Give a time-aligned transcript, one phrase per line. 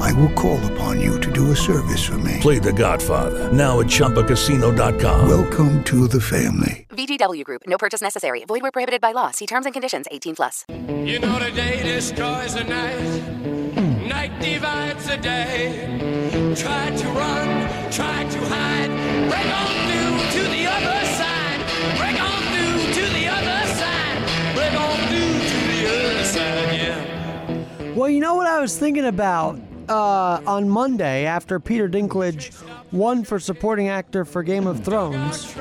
[0.00, 2.38] I will call upon you to do a service for me.
[2.40, 5.28] Play The Godfather now at ChumbaCasino.com.
[5.28, 6.86] Welcome to the family.
[6.90, 7.62] VGW Group.
[7.66, 8.44] No purchase necessary.
[8.44, 9.30] Void where prohibited by law.
[9.30, 10.06] See terms and conditions.
[10.10, 10.64] 18 plus.
[10.68, 13.78] You know the day destroys the night.
[14.06, 16.54] Night divides the day.
[16.56, 18.90] Try to run, try to hide.
[19.28, 21.60] Break on through to the other side.
[21.98, 24.54] Break on through to the other side.
[24.54, 27.94] Break on through to the other side, yeah.
[27.94, 32.52] Well, you know what I was thinking about uh, on Monday after Peter Dinklage
[32.92, 35.56] won for supporting actor for Game of Thrones?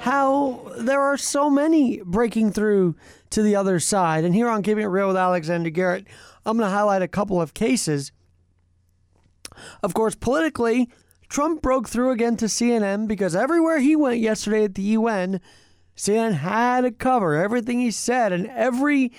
[0.00, 2.94] How there are so many breaking through
[3.30, 4.24] to the other side.
[4.24, 6.06] And here on Keeping It Real with Alexander Garrett,
[6.46, 8.12] I'm going to highlight a couple of cases.
[9.82, 10.88] Of course, politically,
[11.28, 15.40] Trump broke through again to CNN because everywhere he went yesterday at the UN,
[15.96, 19.12] CNN had to cover everything he said and every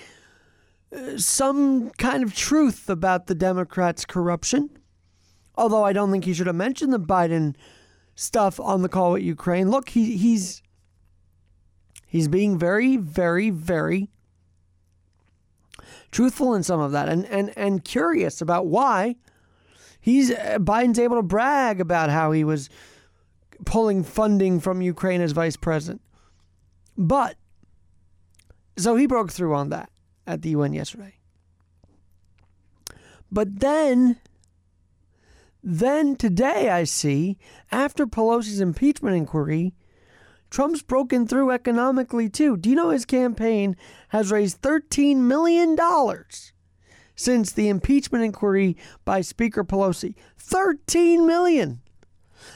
[1.16, 4.70] some kind of truth about the Democrats' corruption.
[5.54, 7.54] Although I don't think he should have mentioned the Biden
[8.14, 9.70] stuff on the call with Ukraine.
[9.70, 10.62] Look, he, he's
[12.06, 14.10] he's being very, very, very
[16.10, 19.16] truthful in some of that, and and and curious about why
[20.00, 22.68] he's uh, Biden's able to brag about how he was
[23.64, 26.00] pulling funding from Ukraine as vice president.
[26.96, 27.36] But
[28.76, 29.90] so he broke through on that
[30.30, 31.14] at the UN yesterday.
[33.30, 34.18] But then
[35.62, 37.36] then today I see
[37.70, 39.74] after Pelosi's impeachment inquiry,
[40.50, 42.56] Trump's broken through economically too.
[42.56, 43.76] Do you know his campaign
[44.08, 45.76] has raised $13 million
[47.14, 50.14] since the impeachment inquiry by Speaker Pelosi?
[50.38, 51.80] 13 million.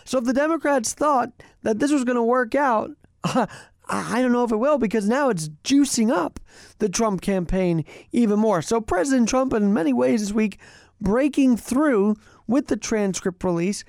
[0.04, 1.30] So if the Democrats thought
[1.62, 2.90] that this was going to work out,
[3.86, 6.40] I don't know if it will because now it's juicing up
[6.78, 8.62] the Trump campaign even more.
[8.62, 10.58] So President Trump, in many ways this week,
[11.00, 13.84] breaking through with the transcript release,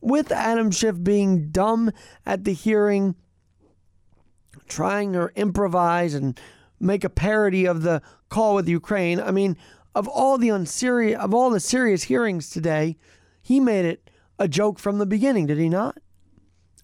[0.00, 1.90] with Adam Schiff being dumb
[2.24, 3.16] at the hearing,
[4.68, 6.38] trying to improvise and
[6.78, 9.20] make a parody of the call with Ukraine.
[9.20, 9.56] I mean,
[9.94, 12.96] of all the unserious, of all the serious hearings today,
[13.42, 15.98] he made it a joke from the beginning, did he not?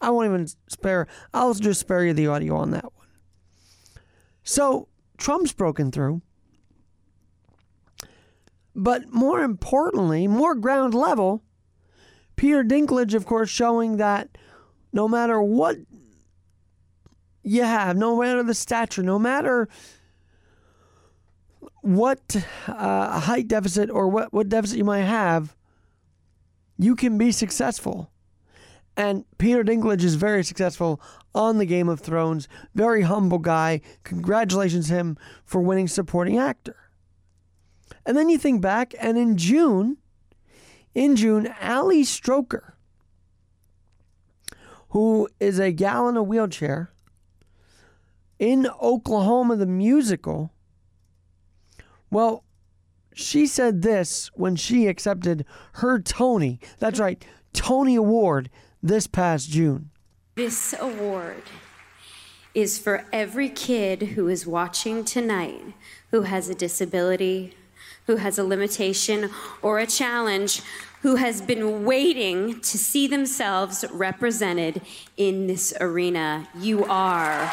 [0.01, 1.07] I won't even spare.
[1.33, 3.09] I'll just spare you the audio on that one.
[4.43, 6.23] So Trump's broken through.
[8.75, 11.43] But more importantly, more ground level,
[12.37, 14.37] Peter Dinklage, of course, showing that
[14.93, 15.77] no matter what
[17.43, 19.69] you have, no matter the stature, no matter
[21.83, 25.55] what uh, height deficit or what, what deficit you might have,
[26.79, 28.11] you can be successful.
[28.97, 31.01] And Peter Dinklage is very successful
[31.35, 32.49] on the Game of Thrones.
[32.75, 33.81] Very humble guy.
[34.05, 36.77] Congratulations him for winning supporting actor.
[38.07, 39.97] And then you think back, and in June,
[40.95, 42.73] in June, Ali Stroker,
[44.91, 46.93] who is a gal in a wheelchair
[48.39, 50.53] in Oklahoma, the musical,
[52.11, 52.45] well,
[53.15, 55.45] she said this when she accepted
[55.75, 56.61] her Tony.
[56.79, 58.51] That's right, Tony Award
[58.83, 59.91] this past June.
[60.35, 61.45] This award
[62.55, 65.63] is for every kid who is watching tonight
[66.11, 67.55] who has a disability,
[68.07, 69.31] who has a limitation
[69.63, 70.63] or a challenge,
[71.03, 74.81] who has been waiting to see themselves represented
[75.17, 76.49] in this arena.
[76.59, 77.53] You are.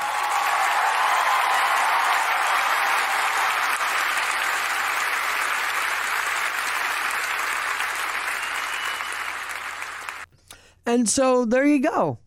[10.91, 12.19] And so there you go.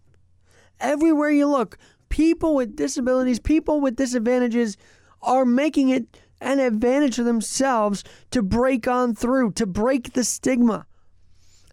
[0.81, 1.76] Everywhere you look,
[2.08, 4.78] people with disabilities, people with disadvantages
[5.20, 6.06] are making it
[6.40, 10.87] an advantage for themselves to break on through, to break the stigma.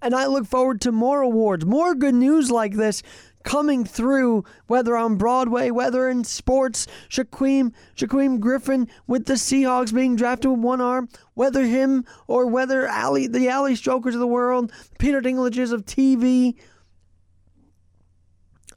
[0.01, 3.03] And I look forward to more awards, more good news like this
[3.43, 10.15] coming through, whether on Broadway, whether in sports, Shaquem, Shaquem Griffin with the Seahawks being
[10.15, 14.71] drafted with one arm, whether him or whether Ali, the Ali Strokers of the world,
[14.99, 16.55] Peter Dinklages of TV.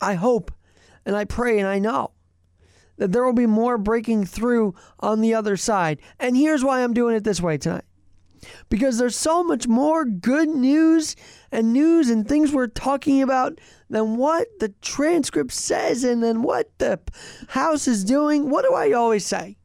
[0.01, 0.53] I hope
[1.07, 2.13] and I pray and I know
[2.97, 6.01] that there will be more breaking through on the other side.
[6.21, 7.85] And here's why I'm doing it this way tonight.
[8.69, 11.17] Because there's so much more good news
[11.51, 13.59] and news and things we're talking about
[13.89, 17.01] than what the transcript says and then what the
[17.49, 18.51] House is doing.
[18.51, 19.57] What do I always say?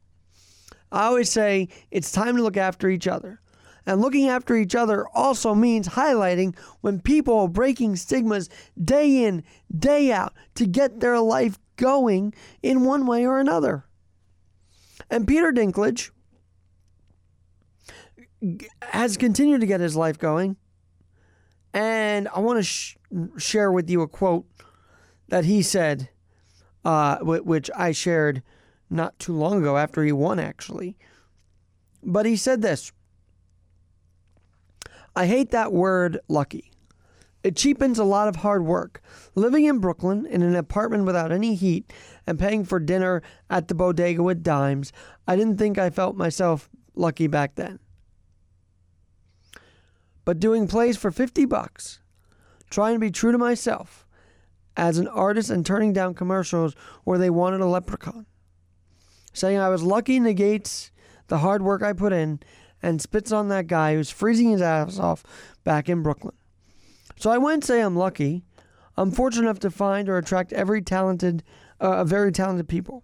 [0.92, 3.42] I always say it's time to look after each other.
[3.90, 8.48] And looking after each other also means highlighting when people are breaking stigmas
[8.80, 9.44] day in,
[9.76, 13.86] day out to get their life going in one way or another.
[15.10, 16.12] And Peter Dinklage
[18.84, 20.56] has continued to get his life going.
[21.74, 22.96] And I want to sh-
[23.40, 24.46] share with you a quote
[25.30, 26.10] that he said,
[26.86, 28.44] uh, which I shared
[28.88, 30.96] not too long ago after he won, actually.
[32.04, 32.92] But he said this
[35.16, 36.72] I hate that word lucky.
[37.44, 39.02] It cheapens a lot of hard work.
[39.34, 41.92] Living in Brooklyn in an apartment without any heat
[42.28, 44.92] and paying for dinner at the bodega with dimes,
[45.28, 47.80] I didn't think I felt myself lucky back then.
[50.26, 52.02] But doing plays for 50 bucks,
[52.70, 54.06] trying to be true to myself
[54.76, 58.26] as an artist and turning down commercials where they wanted a leprechaun.
[59.34, 60.92] Saying I was lucky negates
[61.28, 62.40] the hard work I put in
[62.82, 65.24] and spits on that guy who's freezing his ass off
[65.64, 66.36] back in Brooklyn.
[67.18, 68.44] So I wouldn't say I'm lucky.
[68.96, 71.44] I'm fortunate enough to find or attract every talented,
[71.80, 73.04] uh, very talented people.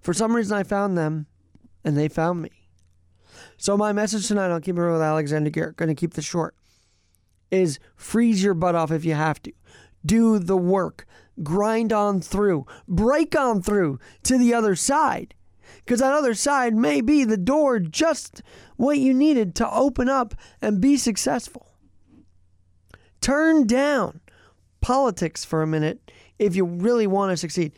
[0.00, 1.26] For some reason, I found them,
[1.84, 2.50] and they found me.
[3.56, 5.76] So my message tonight, I'll keep it real with Alexander Garrett.
[5.76, 6.54] Going to keep this short.
[7.50, 9.52] Is freeze your butt off if you have to.
[10.04, 11.06] Do the work.
[11.42, 12.66] Grind on through.
[12.88, 15.34] Break on through to the other side.
[15.78, 18.42] Because that other side may be the door just
[18.76, 21.66] what you needed to open up and be successful.
[23.20, 24.20] Turn down
[24.80, 27.72] politics for a minute if you really want to succeed.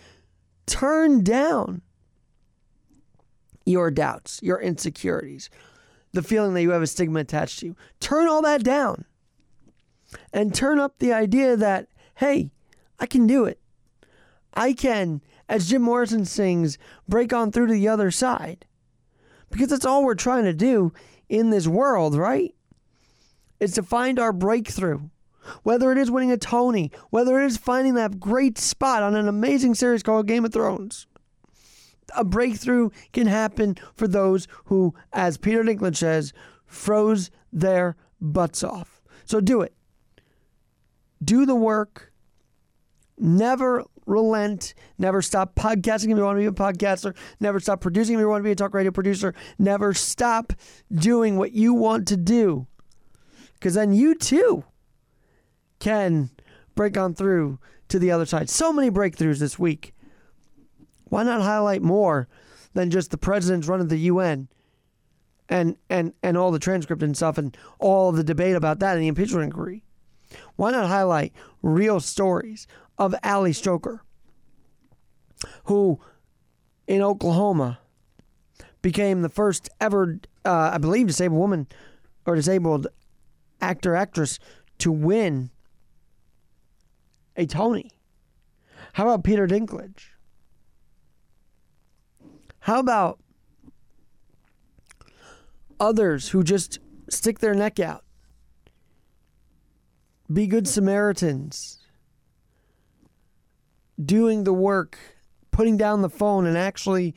[0.66, 1.82] Turn down
[3.64, 5.50] your doubts, your insecurities,
[6.12, 7.76] the feeling that you have a stigma attached to you.
[8.00, 9.04] Turn all that down
[10.32, 12.50] and turn up the idea that, hey,
[12.98, 13.58] I can do it.
[14.54, 15.22] I can,
[15.52, 18.64] as Jim Morrison sings, break on through to the other side.
[19.50, 20.94] Because that's all we're trying to do
[21.28, 22.54] in this world, right?
[23.60, 25.00] Is to find our breakthrough.
[25.62, 29.28] Whether it is winning a Tony, whether it is finding that great spot on an
[29.28, 31.06] amazing series called Game of Thrones.
[32.16, 36.32] A breakthrough can happen for those who, as Peter Dinklage says,
[36.64, 39.02] froze their butts off.
[39.26, 39.74] So do it.
[41.22, 42.10] Do the work.
[43.18, 44.74] Never relent.
[44.98, 47.14] Never stop podcasting if you want to be a podcaster.
[47.40, 49.34] Never stop producing if you want to be a talk radio producer.
[49.58, 50.52] Never stop
[50.92, 52.66] doing what you want to do.
[53.54, 54.64] Because then you too
[55.78, 56.30] can
[56.74, 57.58] break on through
[57.88, 58.50] to the other side.
[58.50, 59.94] So many breakthroughs this week.
[61.04, 62.28] Why not highlight more
[62.72, 64.48] than just the president's run of the UN
[65.48, 69.02] and and and all the transcript and stuff and all the debate about that and
[69.02, 69.84] the impeachment inquiry?
[70.56, 71.32] Why not highlight
[71.62, 72.66] real stories
[73.04, 73.98] of Ali Stroker,
[75.64, 75.98] who
[76.86, 77.80] in Oklahoma
[78.80, 81.66] became the first ever, uh, I believe, disabled woman
[82.24, 82.86] or disabled
[83.60, 84.38] actor actress
[84.78, 85.50] to win
[87.36, 87.90] a Tony.
[88.92, 90.10] How about Peter Dinklage?
[92.60, 93.18] How about
[95.80, 96.78] others who just
[97.10, 98.04] stick their neck out?
[100.32, 101.81] Be good Samaritans.
[104.04, 104.98] Doing the work,
[105.50, 107.14] putting down the phone, and actually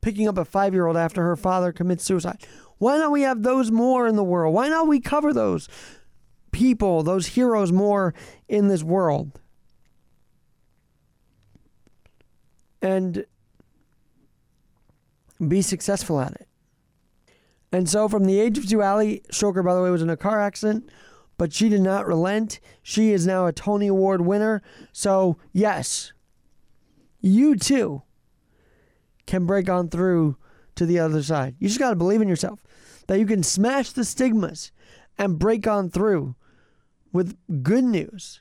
[0.00, 2.44] picking up a five year old after her father commits suicide.
[2.78, 4.54] Why don't we have those more in the world?
[4.54, 5.68] Why not we cover those
[6.52, 8.14] people, those heroes more
[8.48, 9.40] in this world?
[12.80, 13.26] And
[15.46, 16.48] be successful at it.
[17.72, 20.16] And so, from the age of two, Ali Stroker, by the way, was in a
[20.16, 20.88] car accident,
[21.36, 22.60] but she did not relent.
[22.82, 24.62] She is now a Tony Award winner.
[24.92, 26.12] So, yes,
[27.20, 28.02] you too
[29.26, 30.36] can break on through
[30.74, 31.56] to the other side.
[31.58, 32.62] You just got to believe in yourself
[33.06, 34.70] that you can smash the stigmas
[35.18, 36.36] and break on through
[37.12, 38.40] with good news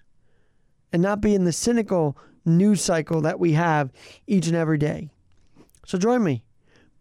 [0.94, 3.92] and not be in the cynical news cycle that we have
[4.28, 5.10] each and every day.
[5.86, 6.44] So join me.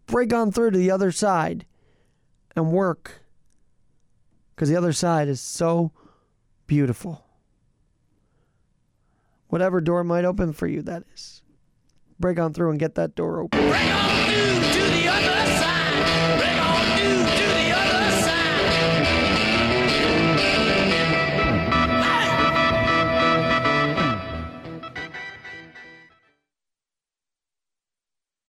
[0.07, 1.65] Break on through to the other side
[2.55, 3.21] and work
[4.55, 5.91] because the other side is so
[6.65, 7.23] beautiful.
[9.49, 11.41] Whatever door might open for you, that is
[12.19, 14.66] break on through and get that door open.